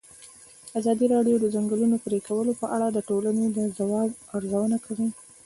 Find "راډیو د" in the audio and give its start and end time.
1.15-1.41